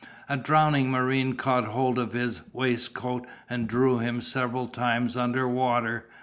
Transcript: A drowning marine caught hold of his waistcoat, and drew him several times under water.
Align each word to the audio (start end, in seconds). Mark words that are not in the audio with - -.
A 0.27 0.35
drowning 0.35 0.89
marine 0.89 1.35
caught 1.35 1.65
hold 1.65 1.99
of 1.99 2.13
his 2.13 2.41
waistcoat, 2.53 3.27
and 3.47 3.69
drew 3.69 3.99
him 3.99 4.19
several 4.19 4.65
times 4.65 5.15
under 5.15 5.47
water. 5.47 6.07